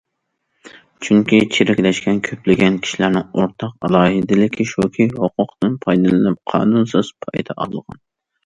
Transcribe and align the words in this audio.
چۈنكى 1.07 1.41
چىرىكلەشكەن 1.55 2.21
كۆپلىگەن 2.27 2.79
كىشىلەرنىڭ 2.87 3.27
ئورتاق 3.41 3.75
ئالاھىدىلىكى 3.89 4.67
شۇكى، 4.73 5.07
ھوقۇقىدىن 5.21 5.77
پايدىلىنىپ 5.85 6.43
قانۇنسىز 6.55 7.13
پايدا 7.27 7.59
ئالغان. 7.67 8.03